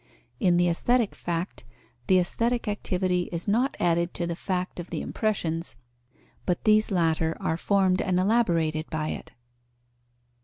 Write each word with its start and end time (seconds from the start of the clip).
In 0.39 0.57
the 0.57 0.67
aesthetic 0.67 1.13
fact, 1.13 1.63
the 2.07 2.17
aesthetic 2.17 2.67
activity 2.67 3.29
is 3.31 3.47
not 3.47 3.77
added 3.79 4.15
to 4.15 4.25
the 4.25 4.35
fact 4.35 4.79
of 4.79 4.89
the 4.89 4.99
impressions, 4.99 5.75
but 6.43 6.63
these 6.63 6.89
latter 6.89 7.37
are 7.39 7.55
formed 7.55 8.01
and 8.01 8.19
elaborated 8.19 8.89
by 8.89 9.09
it. 9.09 9.31